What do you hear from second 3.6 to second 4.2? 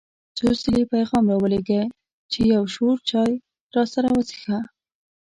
راسره